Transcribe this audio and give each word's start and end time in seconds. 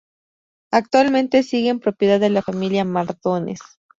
Actualmente 0.71 1.43
sigue 1.43 1.69
en 1.69 1.79
propiedad 1.79 2.19
de 2.19 2.31
la 2.31 2.41
familia 2.41 2.83
Mardones. 2.83 3.59